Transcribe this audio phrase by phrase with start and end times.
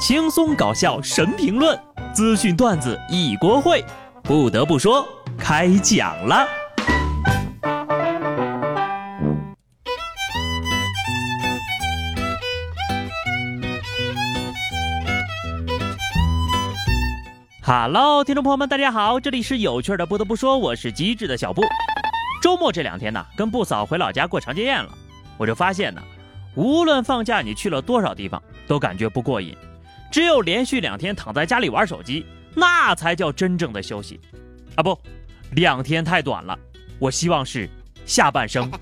[0.00, 1.78] 轻松搞笑神评论，
[2.14, 3.84] 资讯段子一锅烩。
[4.22, 6.48] 不得不说，开讲了。
[17.62, 20.06] Hello，听众朋友们，大家好，这里是有趣的。
[20.06, 21.62] 不得不说，我是机智的小布。
[22.42, 24.90] 周末这两天呢，跟布嫂回老家过长街宴了，
[25.36, 26.00] 我就发现呢，
[26.54, 29.54] 无论放假你去了多少地方，都感觉不过瘾。
[30.10, 34.18] 只有连续两天躺在家里玩手机，那才叫真正的休息。
[34.74, 34.98] 啊不，
[35.52, 36.58] 两天太短了，
[36.98, 37.68] 我希望是
[38.04, 38.70] 下半生。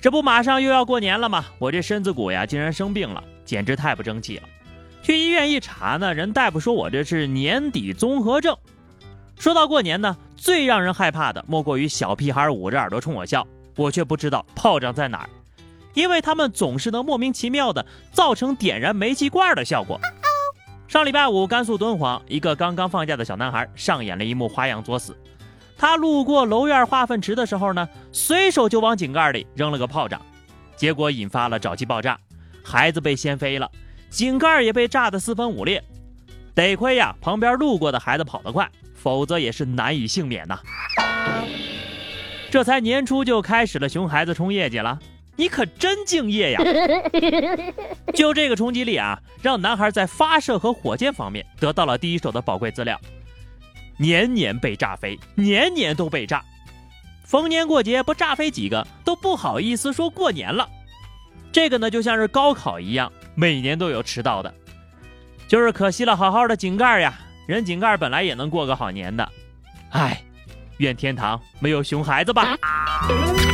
[0.00, 1.44] 这不马上又要过年了吗？
[1.58, 4.44] 我这身子骨呀，竟然生病了，简直太不争气了。
[5.02, 8.56] 去医院一查呢，人大夫说我这是年底综合症。
[9.36, 13.44] 说到过年呢，最让人害怕的莫过于小屁孩捂着耳朵冲我笑，
[13.76, 15.28] 我却不知道炮仗在哪儿，
[15.96, 19.98] 因为他们总是能莫名其妙的造成点燃煤气罐的效果。
[20.86, 25.16] 上礼拜五，甘肃敦煌一个刚刚放假的小男孩上演了一幕花样作死。
[25.78, 30.20] 他路过楼院化粪池的时候呢，随手就往井盖里扔了个炮仗，
[30.76, 32.18] 结果引发了沼气爆炸，
[32.62, 33.70] 孩子被掀飞了，
[34.10, 35.82] 井盖也被炸得四分五裂。
[36.54, 38.70] 得亏呀，旁边路过的孩子跑得快。
[38.94, 40.58] 否则也是难以幸免呐！
[42.50, 44.98] 这才年初就开始了熊孩子冲业绩了，
[45.36, 46.60] 你可真敬业呀！
[48.14, 52.98] 就这个冲击力啊，让男孩在发射和火箭方面得到了第一手的宝贵资料，
[53.98, 56.42] 年年被炸飞，年年都被炸，
[57.24, 60.68] 逢年过节不炸飞几个都不好意思说过年了。
[61.52, 64.54] 这个呢，就像是高考一样，每年都有迟到的，
[65.46, 67.18] 就是可惜了好好的井盖呀。
[67.46, 69.30] 人井盖本来也能过个好年的，
[69.90, 70.20] 唉，
[70.78, 72.56] 愿天堂没有熊孩子吧。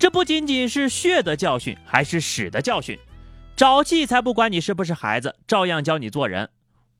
[0.00, 2.98] 这不仅仅是血的教训，还是屎的教训。
[3.54, 6.48] 沼气才不管你是不是孩子，照样教你做人。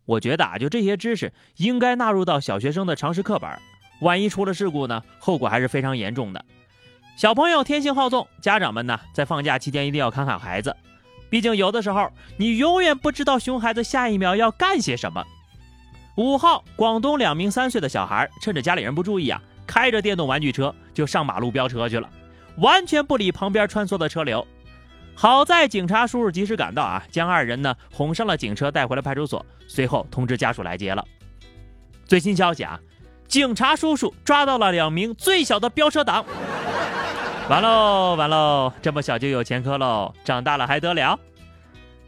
[0.05, 3.51] 我觉得啊，就这些知识应该纳入到小学生的常识课本。
[4.03, 6.45] 万一出了事故呢，后果还是非常严重的。
[7.17, 10.77] 小朋友天性好动，家长们呢在放假期间一定要看看孩子。
[11.31, 15.25] 毕竟有的时候，你永远不知道熊孩子下一秒要干些什么。
[16.17, 22.07] 五号，广东两名三岁的小孩趁着家里人不注意啊，开着电动玩具车就上马路飙车去了，
[22.57, 24.47] 完全不理旁边穿梭的车流。
[25.15, 31.05] 好在警察叔叔及时赶到啊，将二人呢哄上了警车，带回了派出所，随后通知家属来接了。
[32.07, 32.81] 最新消息啊，
[33.29, 36.25] 警察叔叔抓到了两名最小的飙车党。
[37.49, 41.19] 完喽完喽，这么小就有前科喽，长大了还得了？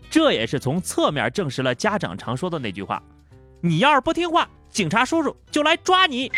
[0.08, 3.02] 这也是从侧面证实了家长常说的那句话：
[3.60, 6.30] 你要是不听话，警察叔叔就来抓你。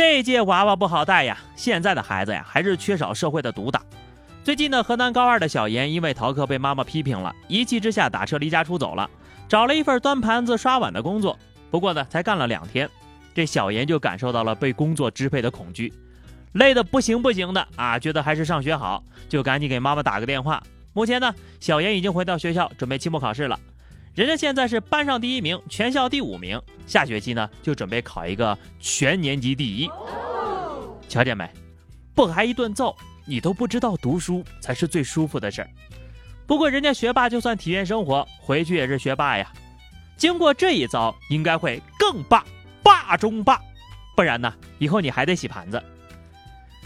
[0.00, 3.82] 这届娃娃不好带呀，现在的孩子呀，还是缺少社会的毒打。
[4.44, 9.10] 最近呢，河南高二的小严因为逃课被妈妈批评了，一气之下打车离家出走了，
[9.48, 11.36] 找了一份端盘子刷碗的工作。
[11.68, 12.88] 不过呢，才干了两天。
[13.34, 15.92] 这小严就感受到了被工作支配的恐惧，
[16.52, 20.62] 累得不行不行的啊，觉得还是上学好，就赶紧给妈妈打个电话。
[20.92, 23.58] 目前呢，小严已经回到学校准备期末考试了，
[24.18, 29.88] 人家现在是班上第一名，全校第五名，下学期呢就准备考一个全年级第一。
[31.08, 31.48] 瞧见没？
[32.16, 32.96] 不挨一顿揍，
[33.28, 35.70] 你都不知道读书才是最舒服的事儿。
[36.48, 39.52] 不过人家学霸就算体验生活，回去也是学霸呀。
[40.16, 42.44] 经过这一遭，应该会更霸。
[42.82, 43.60] 霸中霸，
[44.16, 44.52] 不然呢？
[44.80, 45.80] 以后你还得洗盘子。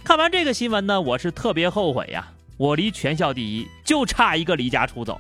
[0.05, 2.31] 看完这个新闻呢，我是特别后悔呀！
[2.59, 5.19] 我离全校第一就差一个离家出走。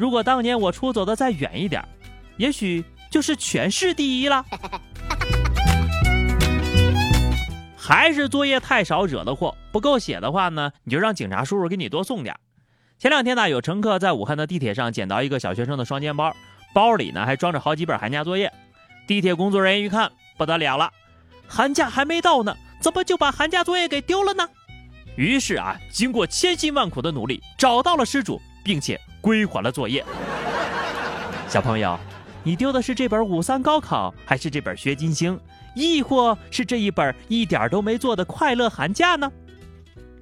[0.00, 1.86] 如果当年我出走的再远一点，
[2.38, 4.42] 也许就是全市第一了。
[7.76, 12.34] 还是作业太少惹的祸，不够写的话呢，你就让警察叔叔给你多送点。
[12.98, 16.34] 前两天呢，有乘客在武汉的地铁上捡到一个小学生的双肩包，
[16.72, 18.50] 包里呢还装着好几本寒假作业。
[19.06, 20.90] 地铁工作人员一看，不得了了，
[21.46, 24.48] 寒假还没到呢，怎么就把寒假作业给丢了呢？
[25.16, 30.04] 于是啊，经过千辛万苦的努力，找到了失主，并且归还了作业。
[31.48, 31.98] 小朋友，
[32.42, 35.38] 你丢的是这本五三高考，还是这本学金星，
[35.74, 39.30] 亦或是这一本一点都没做的快乐寒假呢？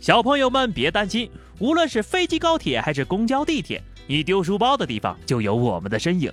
[0.00, 6.32] 小朋友们别担心，无论是飞机、高铁还是公交、地铁，你丢书包的地方就有我们的身影。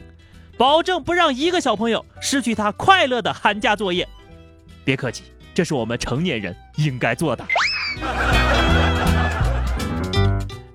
[0.57, 4.07] 保证不让一个小朋友失去他快乐的寒假作业。
[4.85, 5.23] 别客气，
[5.53, 7.45] 这是我们成年人应该做的。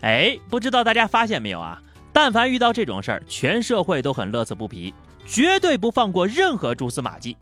[0.02, 1.81] 哎，不知道大家发现没有啊？
[2.12, 4.93] 但凡遇到这种事儿，全社会都很乐此不疲，
[5.26, 7.37] 绝对不放过任何蛛丝马迹。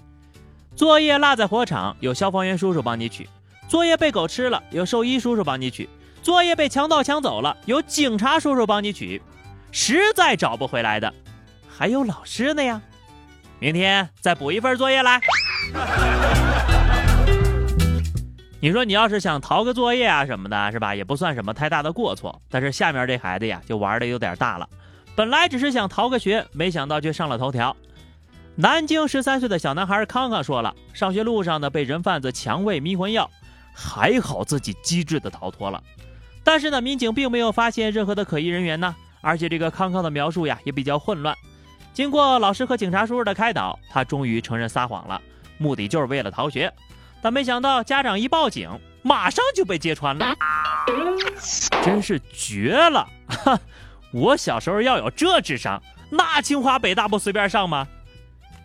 [0.76, 3.24] 作业落在火场，有消防员叔叔帮你取；
[3.66, 5.88] 作业被狗吃了，有兽医叔叔帮你取；
[6.22, 9.20] 作业被强盗抢走了，有警察叔叔帮你取；
[9.72, 11.12] 实在找不回来的，
[11.68, 12.80] 还有老师呢呀。
[13.58, 15.20] 明天再补一份作业来。
[18.60, 20.92] 你说你要是想逃个作业啊什么的，是吧？
[20.92, 22.42] 也不算什么太大的过错。
[22.50, 24.68] 但是下面这孩子呀，就玩的有点大了。
[25.14, 27.76] 本来只是想逃个学，没想到却上了头条。
[28.56, 33.30] 南京十三岁的小男孩康康说了，上学路上呢被人贩子强喂迷魂药，
[33.72, 35.80] 还好自己机智的逃脱了。
[36.42, 41.32] 但是呢，民警并没有发现任何的可疑人员呢，而且这个康康的描述呀也比较混乱。
[41.94, 45.22] 经过老师和警察叔叔的开导，他终于承认撒谎了，
[45.58, 46.72] 目的就是为了逃学。
[47.20, 48.70] 但没想到家长一报警，
[49.02, 50.34] 马上就被揭穿了，
[51.82, 53.08] 真是绝了！
[53.26, 53.58] 哈，
[54.12, 57.86] 我小时候要有这智商，那清华北大不随便上吗？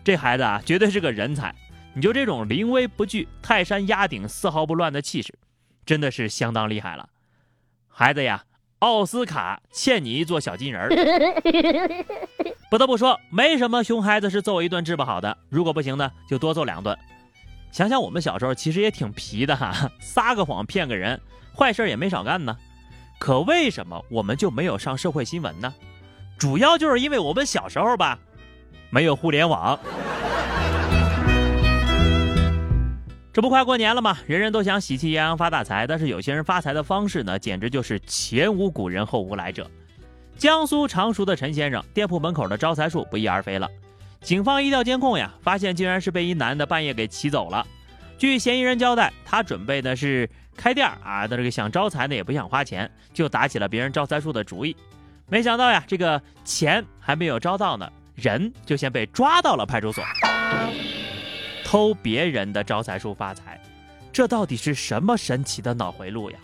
[0.04, 1.54] 这孩子啊，绝对是个人才！
[1.94, 5.32] 你就这种临危不惧、泰山压顶、丝毫不乱的气势，
[5.86, 7.08] 真的是相当厉害了。
[7.88, 8.44] 孩子呀！
[8.80, 10.88] 奥斯卡欠你一座小金人儿。
[12.68, 15.38] 不得不说，没什么熊孩子是揍一顿治不好的。
[15.48, 16.94] 如果不行呢，就多揍两顿。
[17.74, 21.20] 想想我们小时候其实也挺皮的哈， 撒个谎骗个人，
[21.58, 22.56] 坏事也没少干呢。
[23.18, 25.74] 可为什么我们就没有上社会新闻呢？
[26.38, 28.16] 主要就是因为我们小时候吧，
[28.90, 29.76] 没有互联网。
[33.34, 34.18] 这不快过年了吗？
[34.28, 39.68] 人人都想喜气洋洋发大财，但是有些人发财的方式呢，简直就是前无古人后无来者。
[40.38, 43.68] 江苏常熟的陈先生店铺门口的招财树不翼而飞了，
[44.24, 47.64] 警方一调监控呀，发现竟然是被一男的半夜给骑走了。
[48.16, 54.74] 据嫌疑人交代，他准备的是开店啊，他这个想招财呢，也不想花钱，就打起了别人招财树的主意。
[55.28, 60.02] 没想到呀，这个钱还没有招到呢，人就先被抓到了派出所。
[61.62, 63.60] 偷别人的招财树发财，
[64.10, 66.38] 这到底是什么神奇的脑回路呀？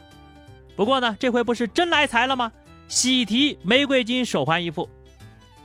[0.76, 2.52] 不过呢，这回不是真来财了吗？
[2.88, 4.86] 喜提玫瑰金手环一副。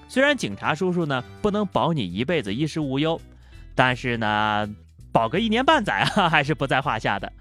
[0.07, 3.19] 虽然警察叔叔呢不能保你一辈子衣食无忧，
[3.73, 4.69] 但是呢，
[5.11, 7.31] 保个一年半载啊还是不在话下的。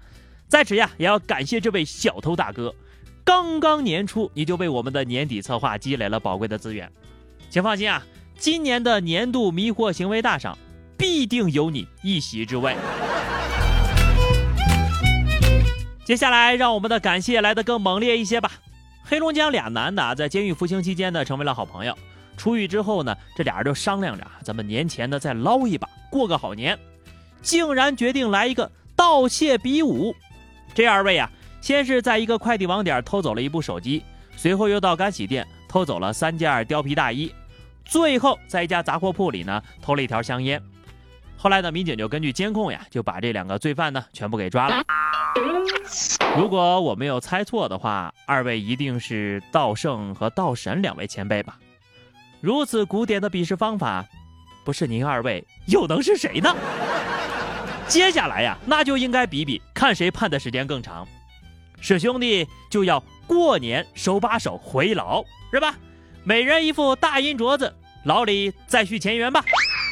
[0.47, 2.73] 在此呀，也要感谢这位小偷大哥，
[3.23, 6.91] 刚刚年初你就为我们的年底策划积累了宝贵的资源。
[7.49, 8.03] 请放心啊，
[8.37, 10.57] 今年的年度迷惑行为大赏。
[10.97, 12.73] 必定有你一席之位。
[16.05, 18.49] 接下来，让我们的感谢来得更猛烈一些吧。
[19.03, 21.93] 黑龙江俩男的在监狱服刑期间呢，成为了好朋友。
[22.35, 26.77] 出狱之后呢，这俩人就商量着，咱们年前呢再捞一把，过个好年。
[27.41, 30.15] 竟然决定来一个盗窃比武。
[30.73, 31.29] 这二位啊，
[31.61, 34.03] 先是在一个快递网点偷走了一部手机，
[34.35, 37.31] 随后又到干洗店偷走了三件貂皮大衣，
[37.85, 40.61] 最后在一家杂货铺里呢偷了一条香烟。
[41.37, 44.83] 后来呢，民警就根据监控呀，就把这两个罪犯呢全部给抓了。
[46.35, 51.59] 如果我没有猜错的话，二位一定是盗圣和盗神两位前辈吧？
[52.45, 54.05] 如此古典的比试方法，
[54.63, 56.55] 不是您二位又能是谁呢？
[57.89, 61.07] 接下来呀，那就应该比比看谁判的时间更长。
[61.81, 65.73] 是兄弟就要过年手把手回牢，是吧？
[66.23, 69.43] 每人一副大银镯子，牢里再续前缘吧。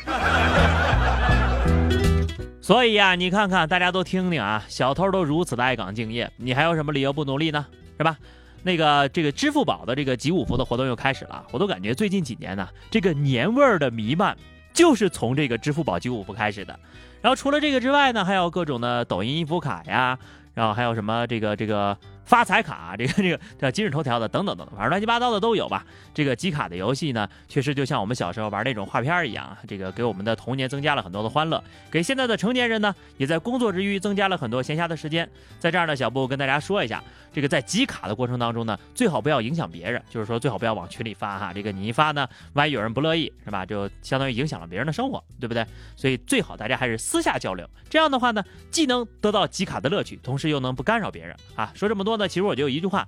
[2.61, 7.65] 所以呀，你看看，大家都听听啊，小偷都如此的爱岗敬业，你还有什么理由不努力呢？
[7.97, 8.15] 是吧？
[8.63, 14.35] 那个这个支付宝的这个集五福的活动又开始了，我都感觉最近几年呢，这个年味儿的弥漫
[14.73, 16.79] 就是从这个支付宝集五福开始的。
[17.21, 20.17] 然后除了这个之外呢，还有各种的抖音音符卡呀，
[20.53, 21.97] 然后还有什么这个这个。
[22.25, 25.85] 发财卡，这个这个叫今日头条的，等等等等，反正乱七八糟的都有吧。
[26.13, 35.29] 这个集卡的游戏呢，确实就像我们小时候玩那种画片一样，这个给我们的童年增加了很多的欢乐，给现在的成年人呢，也在工作之余增加了很多闲暇的时间。
[35.59, 37.03] 在这儿呢，小布跟大家说一下，
[37.33, 41.51] 这个在集卡的过程当中呢，最好不要影响别人，就是说最好不要往群里发哈。
[41.53, 43.65] 这个你一发呢，万一有人不乐意，是吧？
[43.65, 45.65] 就相当于影响了别人的生活，对不对？
[45.97, 51.71] 所以最好大家还是私下交流，这样的话呢，既能得到集卡的乐趣，同时又能不干扰别人啊。
[51.75, 52.13] 说这么多。
[52.15, 53.07] 呢其实我就一句话，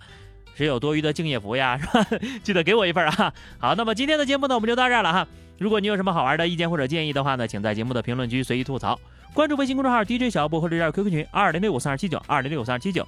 [0.55, 1.77] 谁有多余的敬业福呀？
[1.77, 2.07] 是吧？
[2.41, 3.31] 记得给我一份啊！
[3.59, 5.27] 好，那么今天的节目呢，我们就到这儿了哈。
[5.59, 8.99] 如果你有什么好玩的意见或者建议的话呢，请在节目的评论区随意吐槽。
[9.33, 13.07] 关注微信公众号 DJ 小布或者加 QQ 群二零六五三二七九二零六五三二七九，